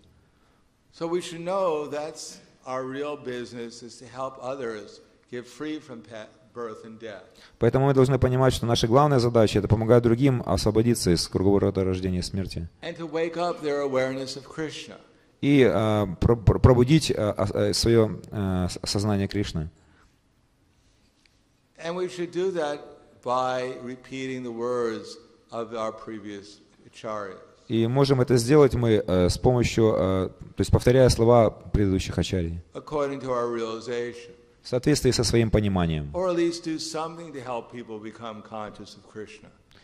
[0.93, 4.99] So we should know that's our real business is to help others
[5.31, 7.23] get free from pa- birth and death.
[7.59, 12.19] Поэтому мы должны понимать, что наша главная задача– это помогать другим освободиться из круговорота рождения
[12.19, 12.67] и смерти.
[12.81, 14.97] And to wake up their awareness of Krishna.
[15.41, 19.69] И э, про- пробудить э, ос- э, свое э, сознание Кришны.
[21.83, 22.79] And we should do that
[23.23, 25.17] by repeating the words
[25.51, 27.39] of our previous acharyas.
[27.67, 32.59] И можем это сделать мы э, с помощью, э, то есть повторяя слова предыдущих ачарий.
[34.61, 36.11] в соответствии со своим пониманием.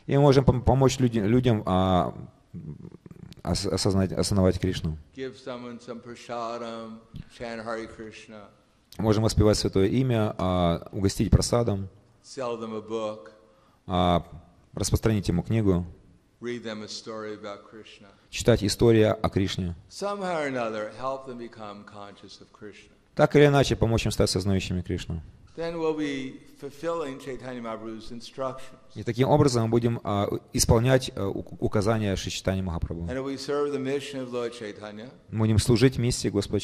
[0.05, 2.13] И мы можем пом- помочь люди- людям а,
[3.51, 4.97] ос- осознать, осознавать Кришну.
[8.97, 11.87] Можем воспевать Святое Имя, а, угостить просадом,
[13.85, 14.23] а,
[14.73, 15.85] распространить ему книгу,
[18.29, 19.75] читать история о Кришне.
[23.15, 25.21] Так или иначе, помочь им стать сознающими Кришну.
[28.95, 32.15] И таким образом мы будем а, исполнять а, указания
[32.61, 33.07] Махапрабху.
[34.19, 36.59] Of Lord Chaitanya, Мы будем служить миссии Господа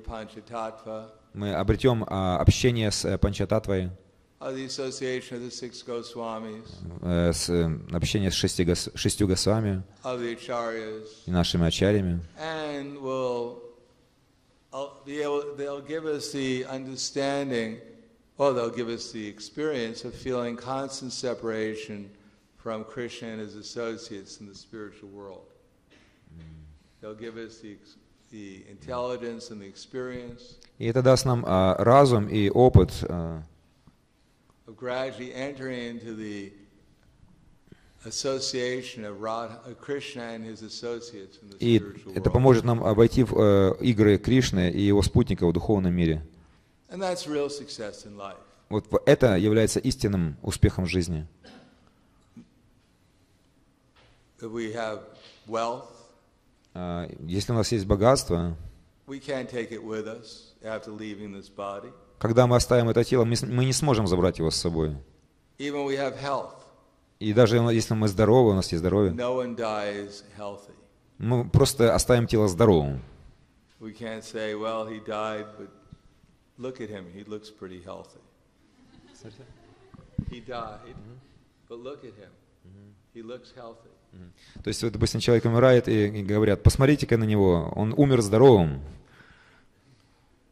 [0.00, 3.90] Panchatattva, Мы обретем а, общение с э, Панчататвой,
[7.02, 8.66] э, с, э, общение с шести
[8.96, 9.84] шестью госвами
[11.26, 12.20] и нашими ачарями.
[14.73, 17.79] and we'll uh, be able, they'll give us the understanding,
[18.37, 22.09] or they'll give us the experience of feeling constant separation
[22.57, 25.45] from Krishna and his associates in the spiritual world.
[27.01, 27.95] They'll give us the, ex-
[28.29, 33.41] the intelligence and the experience И это даст нам а, разум и опыт а,
[34.67, 36.53] of gradually entering into the
[41.60, 41.82] И
[42.14, 46.22] это поможет нам обойти в э, игры Кришны и его спутников в духовном мире.
[48.68, 51.26] Вот это является истинным успехом в жизни.
[56.74, 58.56] А, Если у нас есть богатство,
[62.18, 64.96] когда мы оставим это тело, мы не сможем забрать его с собой.
[65.58, 66.50] Even we have health.
[67.24, 69.12] И даже если мы здоровы, у нас есть здоровье,
[71.18, 73.00] мы просто оставим тело здоровым.
[73.80, 75.70] We can't say, well, he died, but
[76.58, 77.06] look at him.
[77.14, 78.20] He looks pretty healthy.
[80.30, 80.96] He died,
[81.68, 82.30] but look at him.
[83.14, 83.88] He looks healthy.
[84.62, 88.82] То есть, вот, допустим, человек умирает и говорят, посмотрите-ка на него, он умер здоровым.
[88.82, 88.92] No, the only thing we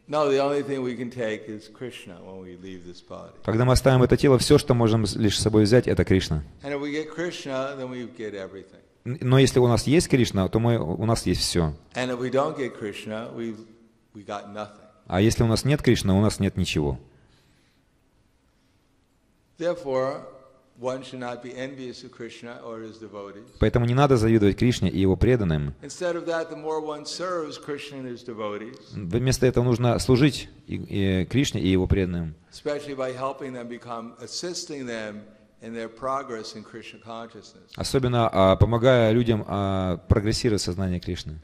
[3.44, 6.44] Когда мы оставим это тело, все, что можем лишь с собой взять, это Кришна.
[9.06, 11.76] Но если у нас есть Кришна, то мы, у нас есть все.
[15.06, 17.00] А если у нас нет Кришны, у нас нет ничего.
[19.60, 20.24] Therefore,
[23.60, 25.74] Поэтому не надо завидовать Кришне и его преданным.
[28.94, 32.34] Вместо этого нужно служить и, и Кришне и его преданным.
[37.76, 41.42] Особенно а, помогая людям а, прогрессировать в сознании Кришны.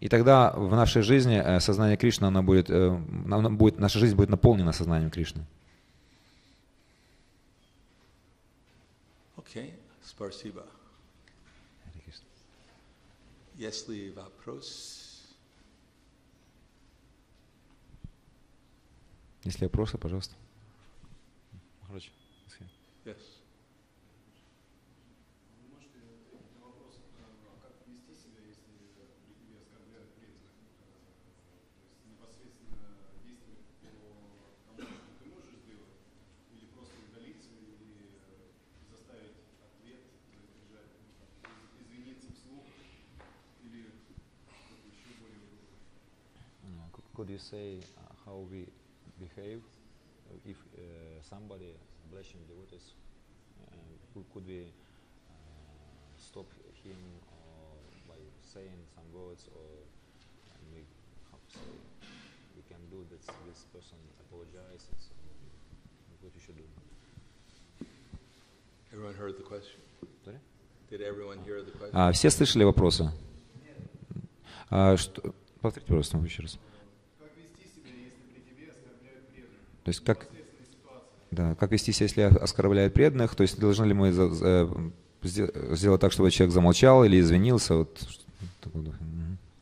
[0.00, 2.88] И тогда в нашей жизни э, сознание Кришны, оно будет, э,
[3.30, 5.44] оно будет, наша жизнь будет наполнена сознанием Кришны.
[9.36, 9.72] Okay,
[10.02, 10.64] спасибо.
[13.56, 14.98] Если вопрос,
[19.44, 20.34] Если вопросы, пожалуйста.
[21.86, 22.10] Короче,
[47.38, 47.78] You say
[48.26, 48.66] how we
[49.20, 49.62] behave
[50.44, 50.56] if
[51.22, 51.70] somebody
[52.10, 52.94] blessing devotees,
[54.34, 54.66] could we
[56.18, 56.50] stop
[56.82, 56.98] him
[58.08, 59.70] by saying some words or
[60.74, 60.82] we
[62.56, 65.14] we can do that this person apologizes
[66.20, 66.66] what you should do.
[68.92, 69.78] Everyone heard the question?
[70.24, 70.38] Sorry?
[70.90, 71.94] Did everyone hear the question?
[71.94, 73.12] А, все слышали вопросы?
[74.70, 76.58] А, что, повторите, пожалуйста, еще раз.
[79.88, 80.26] То есть как,
[81.30, 83.34] да, как вести себя, если оскорбляют преданных?
[83.34, 84.68] То есть должны ли мы за- за-
[85.22, 87.74] сдел- сделать так, чтобы человек замолчал или извинился?
[87.76, 87.98] Вот.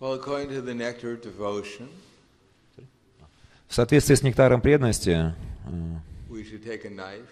[0.01, 1.87] Well, according to the nectar devotion,
[3.69, 5.33] В соответствии с нектаром преданности, э,
[6.29, 7.27] we should take a knife.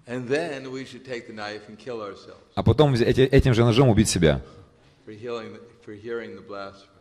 [2.56, 4.42] А потом этим же ножом убить себя.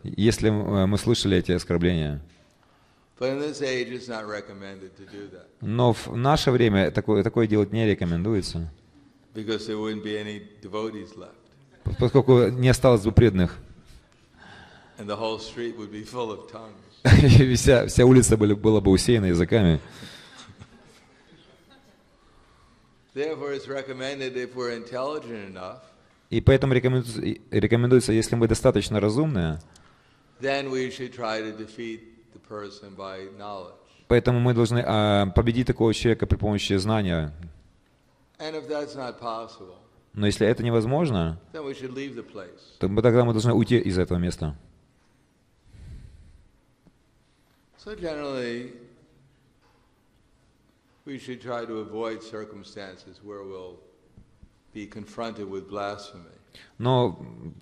[0.02, 2.20] если э, мы слышали эти оскорбления.
[5.60, 8.72] Но в наше время такое, такое делать не рекомендуется,
[11.98, 13.58] поскольку не осталось бы преданных.
[17.04, 19.80] И вся, вся улица была бы усеяна языками.
[23.14, 25.80] Therefore, it's recommended if we're intelligent enough,
[26.30, 29.58] И поэтому рекомендуется, если мы достаточно разумные,
[30.40, 32.00] then we should try to defeat
[32.32, 33.74] the person by knowledge.
[34.06, 37.32] поэтому мы должны а, победить такого человека при помощи знания.
[38.38, 39.76] And if that's not possible,
[40.14, 42.60] Но если это невозможно, then we should leave the place.
[42.78, 44.56] то тогда мы должны уйти из этого места.
[47.84, 48.72] So generally,
[51.10, 53.76] we should try to avoid circumstances where we'll
[54.72, 56.36] be confronted with blasphemy.
[56.78, 57.16] Но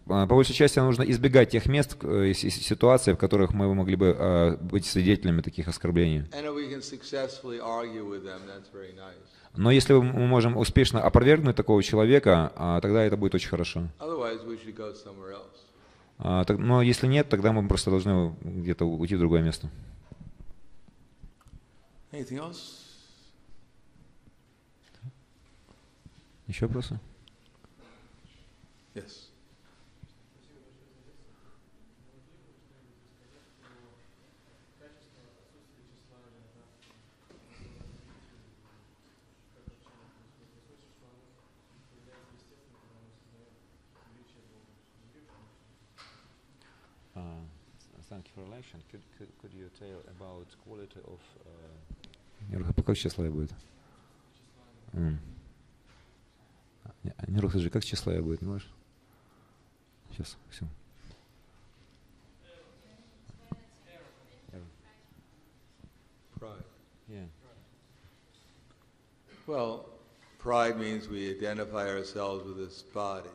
[0.09, 4.17] а, по большей части нужно избегать тех мест э, ситуаций, в которых мы могли бы
[4.19, 6.21] а, быть свидетелями таких оскорблений.
[6.33, 9.17] And if we can successfully argue with them, that's very nice.
[9.57, 13.89] Но если мы можем успешно опровергнуть такого человека, а, тогда это будет очень хорошо.
[13.99, 16.45] Otherwise, we should go somewhere else.
[16.47, 19.69] Так- Но если нет, тогда мы просто должны где-то уйти в другое место.
[22.13, 22.78] Anything else?
[26.49, 26.99] Еще вопросы?
[28.95, 29.29] Yes.
[48.09, 48.83] Thank you for election.
[48.91, 51.21] Could, could, could you tell about quality of...
[52.49, 53.53] Неруха, как тщеславие будет?
[54.95, 55.19] М.
[57.05, 58.69] Не- Неруха, же как тщеславие будет, не можешь?
[60.11, 60.67] Сейчас, все.
[66.41, 66.65] Pride.
[67.11, 67.25] Yeah.
[69.47, 69.87] Well,
[70.39, 73.31] pride means we identify ourselves with this body.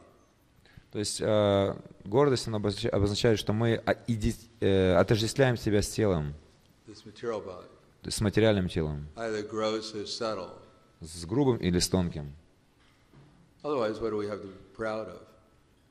[0.92, 5.90] То есть э, гордость она обознача- обозначает, что мы а- иди- э, отождествляем себя с
[5.90, 6.36] телом,
[6.88, 9.08] с материальным телом,
[11.02, 12.36] с грубым или с тонким.
[13.64, 15.22] Otherwise, what do we have to be proud of?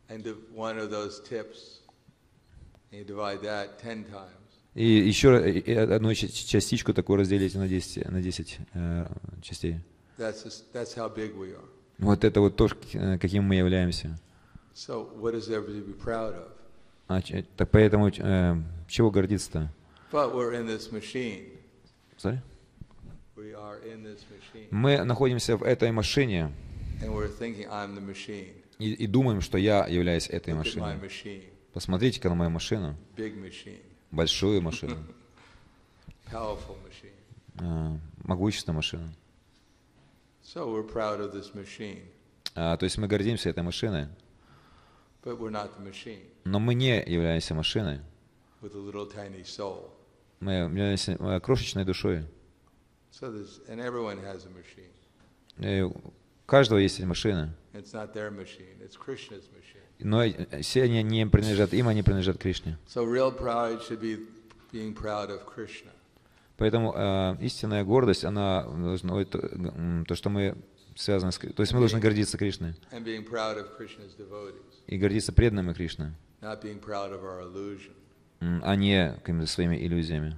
[4.76, 9.06] И еще и одну частичку такую разделите на 10, на 10 э,
[9.42, 9.80] частей.
[10.18, 11.66] That's, that's how big we are.
[12.00, 14.18] Вот это вот то, э, каким мы являемся.
[14.74, 16.52] So, what is there to be proud of?
[17.08, 18.56] А, ч- так поэтому э,
[18.88, 19.70] чего гордиться-то?
[20.12, 21.58] But we're in this machine.
[22.18, 22.40] Sorry?
[23.36, 24.68] We are in this machine.
[24.72, 26.52] Мы находимся в этой машине
[27.02, 28.54] And we're thinking, I'm the machine.
[28.80, 30.98] И, и думаем, что я являюсь этой машиной.
[31.74, 32.96] Посмотрите-ка на мою машину,
[34.12, 34.96] большую машину,
[37.60, 39.08] э, могущественную машину.
[42.56, 44.08] А, то есть мы гордимся этой машиной,
[46.46, 48.00] но мы не являемся машиной.
[50.40, 52.26] Мы являемся э, крошечной душой.
[55.60, 55.94] И у
[56.46, 57.54] каждого есть машина.
[57.74, 59.84] It's not their machine, it's Krishna's machine.
[60.00, 60.24] Но
[60.62, 62.78] все они не принадлежат им, они принадлежат Кришне.
[66.58, 70.56] Поэтому э, истинная гордость, она должна, это, м, то, что мы
[70.96, 71.38] связаны с...
[71.38, 72.76] То есть мы должны гордиться Кришной.
[74.88, 76.56] И гордиться преданными Кришны, а
[78.76, 80.36] не какими-то своими иллюзиями.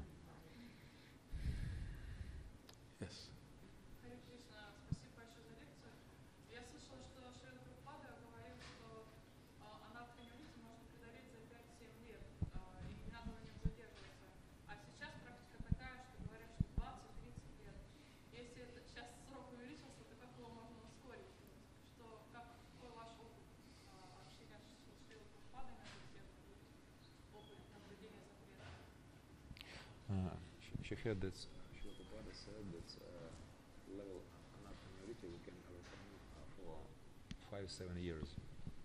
[37.80, 38.28] seven years.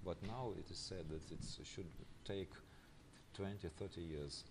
[0.03, 1.86] But now it is said that it should
[2.25, 2.49] take
[3.36, 4.43] 20, 30 years.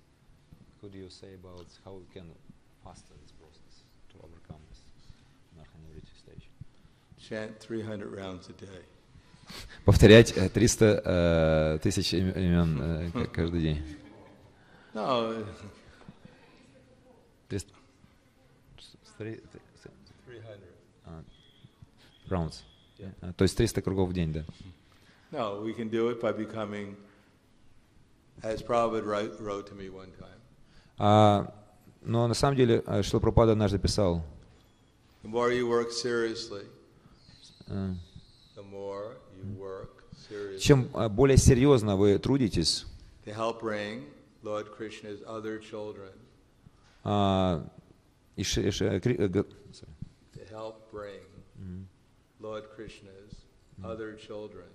[0.81, 2.25] could you say about how we can
[2.83, 4.81] faster this process to overcome this
[5.59, 6.49] narcoleptic stage?
[7.19, 8.83] Chant 300 rounds a day.
[9.85, 13.83] Повторять э, 300 э, тысяч им- имен э, к- каждый день.
[14.95, 15.45] No,
[17.49, 17.67] 300
[19.19, 19.61] 300
[20.27, 21.25] 300.
[22.31, 22.63] rounds.
[23.00, 24.46] Э, То есть 300 кругов в день, да.
[25.32, 26.96] No, we can do it by becoming,
[28.42, 29.06] as Prabhupada
[29.40, 30.40] wrote, to me one time,
[30.98, 31.54] А,
[32.02, 34.24] но на самом деле, э, что Пропада однажды писал,
[35.24, 36.66] the more you work seriously,
[37.68, 37.94] э,
[38.56, 39.90] the more you work
[40.30, 42.86] seriously чем э, более серьезно вы трудитесь,
[43.26, 44.06] to help bring
[44.44, 46.12] Lord Krishna's other children,
[47.04, 47.68] а,
[48.38, 49.46] э, г-
[50.34, 51.20] to help bring
[52.46, 53.34] Lord Krishna's
[53.84, 54.68] other children.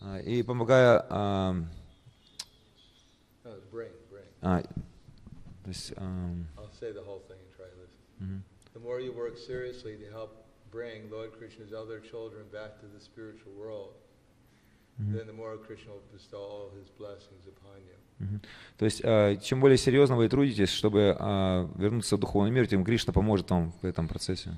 [0.00, 1.54] а, и помогая, а,
[3.44, 4.26] No, bring, bring.
[4.42, 8.00] а, то есть, ам, I'll say the whole thing and try listen.
[8.18, 8.42] мгм.
[8.74, 10.30] The more you work seriously to help
[10.72, 13.94] bring Lord Krishna's other children back to the spiritual world,
[14.98, 18.40] then the more Krishna will bestow all his blessings upon you.
[18.78, 22.84] То есть, а, чем более серьезно вы трудитесь, чтобы а, вернуться в духовный мир, тем
[22.84, 24.50] Кришна поможет вам в этом процессе.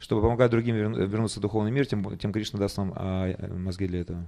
[0.00, 3.46] Чтобы помогать другим верну- вернуться в духовный мир, тем, тем Кришна даст вам а, э,
[3.52, 4.26] мозги для этого.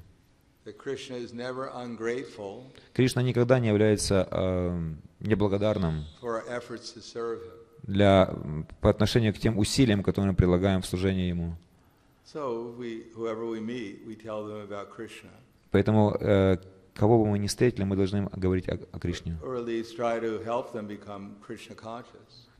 [2.92, 4.78] Кришна никогда не является а,
[5.18, 6.04] неблагодарным
[7.82, 8.32] для,
[8.80, 11.56] по отношению к тем усилиям, которые мы прилагаем в служении Ему.
[15.72, 16.58] Поэтому, э,
[16.94, 19.36] кого бы мы ни встретили, мы должны говорить о, о Кришне.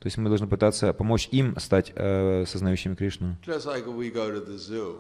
[0.03, 3.37] То есть мы должны пытаться помочь им стать э, сознающими Кришну.
[3.47, 4.97] Like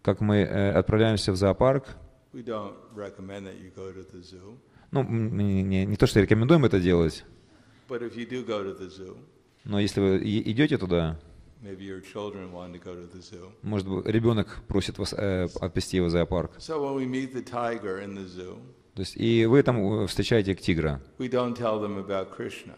[0.00, 1.88] Как мы э, отправляемся в зоопарк,
[2.32, 2.72] ну,
[5.02, 7.26] не, не- не то, что рекомендуем это делать,
[7.90, 9.16] zoo,
[9.64, 11.20] но если вы идете туда,
[13.62, 16.56] может быть, ребенок просит вас э, отвезти его в зоопарк.
[16.56, 16.78] So
[18.26, 18.56] zoo,
[18.94, 21.02] То есть, и вы там э, встречаете тигра.
[21.18, 22.74] we don't tell them about Krishna.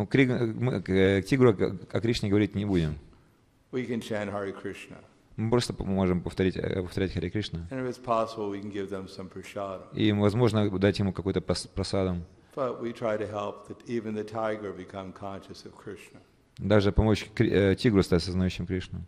[0.00, 2.96] Ну, к, ри- мы к э, тигру о Кришне говорить не будем.
[3.70, 4.96] We can chant Hare Krishna.
[5.36, 7.66] Мы просто можем повторить, э, повторять Харе Кришна.
[7.70, 9.82] And if it's possible, we can give them some prasadam.
[9.92, 12.24] И, возможно, дать ему какой-то прос- просадом.
[16.56, 19.00] Даже помочь э, тигру стать сознающим Кришну.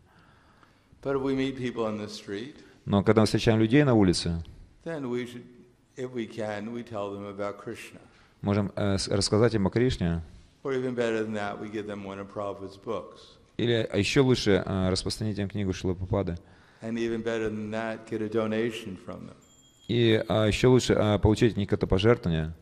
[1.02, 4.44] But if we meet people on the street, Но когда мы встречаем людей на улице,
[8.42, 10.22] можем э, рассказать им о Кришне,
[10.64, 13.20] Or even better than that, we give them one of Prabhupada's books.
[13.58, 16.38] или а еще лучше э, распространить им книгу Шилапапады.
[16.80, 19.36] And even better than that, get a donation from them.
[19.88, 22.54] И а, еще лучше а, получить от них это пожертвование,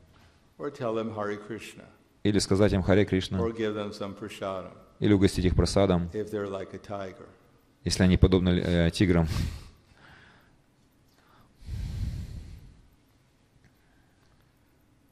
[0.58, 1.84] Or tell them Hare Krishna.
[2.24, 6.30] или сказать им Харе Кришна, Or give them some prasadam или угостить их просадом, if
[6.30, 7.26] they're like a tiger.
[7.84, 9.26] если они подобны э, тиграм.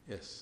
[0.07, 0.38] Yes.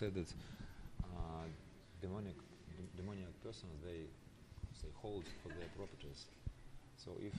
[0.00, 0.32] Said that
[1.04, 1.44] uh,
[2.00, 2.32] demonic,
[2.96, 4.08] demoniac persons they
[4.80, 6.24] they hold for their properties.
[6.96, 7.36] So if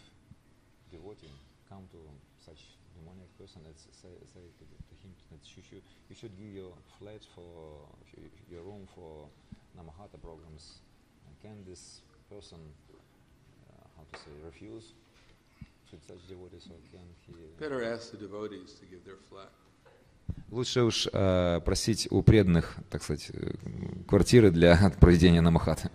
[0.93, 1.33] devotee
[1.67, 1.97] come to
[2.37, 4.65] such demoniac person, let's say, say to,
[5.01, 7.89] him that you should you should give your flat for
[8.45, 9.25] your room for
[9.73, 10.85] namahata programs.
[11.25, 12.61] And can this person,
[12.93, 14.93] uh, how to say, refuse
[15.89, 17.33] to such devotees, or can he?
[17.57, 19.49] Better ask the devotees to give their flat.
[20.51, 23.53] Лучше уж э, просить у преданных, так сказать, э,
[24.05, 25.89] квартиры для проведения prasadam.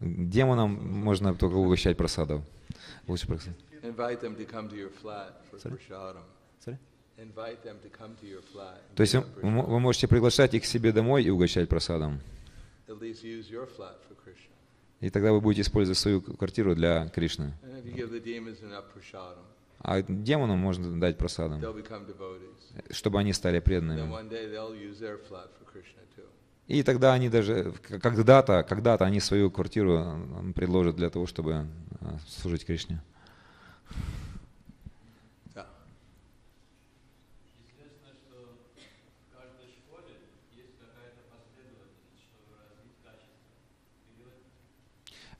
[0.00, 2.42] Демонам можно только угощать просадов.
[3.06, 3.26] Лучше
[3.82, 3.94] and
[8.94, 12.20] То есть вы, можете приглашать их к себе домой и угощать просадом.
[12.86, 14.57] At least use your flat for Krishna.
[15.00, 17.52] И тогда вы будете использовать свою квартиру для Кришны.
[19.80, 22.92] А демонам можно дать devotees.
[22.92, 24.02] чтобы они стали преданными.
[26.66, 27.72] И тогда они даже,
[28.02, 31.66] когда-то, когда-то они свою квартиру предложат для того, чтобы
[32.00, 33.00] э, служить Кришне.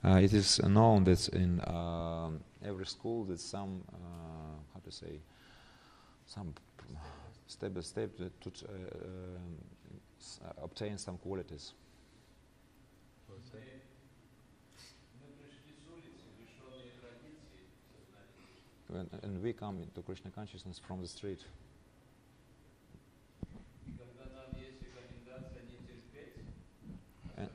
[0.05, 2.31] It is known that in uh,
[2.65, 3.97] every school that some, uh,
[4.75, 5.21] how to say,
[6.27, 6.55] some
[7.47, 9.59] step by step to uh, um,
[10.45, 11.73] uh, obtain some qualities.
[19.23, 21.45] And we come into Krishna consciousness from the street.
[27.37, 27.49] And,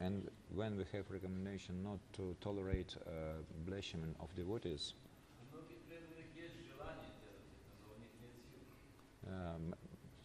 [0.00, 3.11] and when we have recommendation not to tolerate uh,
[3.65, 4.93] blasphemy of devotees,
[9.27, 9.73] um,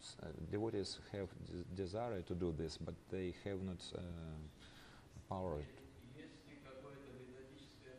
[0.01, 4.01] s- uh, devotees have des- desire to do this, but they have not uh,
[5.29, 5.63] power.
[6.15, 7.95] Если какое-то методическое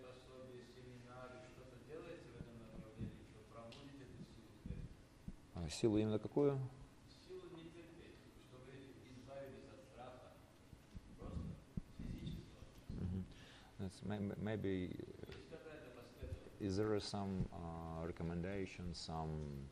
[14.05, 14.89] May- maybe
[15.51, 16.61] последовательность.
[16.61, 19.67] is there some uh, recommendation, some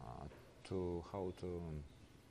[0.00, 0.26] uh,
[0.64, 1.60] to how to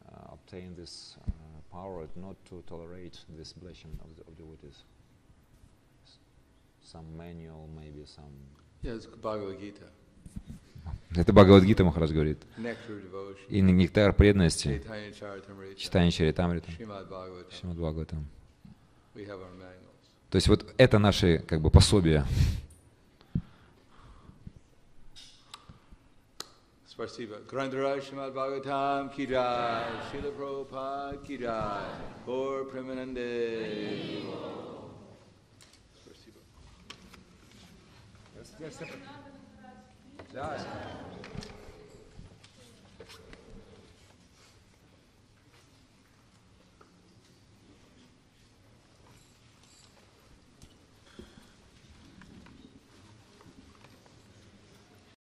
[0.08, 1.32] uh, obtain this uh,
[1.72, 4.84] power, not to tolerate this blessing of the of devotees?
[6.06, 6.20] S-
[6.84, 8.34] Some manual, maybe some.
[8.82, 9.88] Yeah, it's Bhagavad Gita.
[11.16, 12.42] Это Бхагавадгита Махарадж говорит.
[13.50, 14.82] И нектар преданности,
[15.78, 16.72] читание Чаритамрита.
[16.72, 17.08] Шримад
[17.78, 18.26] Бхагаватам.
[20.32, 22.26] То есть вот это наши как бы пособия.
[26.98, 29.92] Srimad Bhagavatam ki jai.
[30.12, 31.86] Srila Prabhupada ki jai.
[32.26, 34.22] Gaur Premanande.
[35.98, 36.42] Spasiba.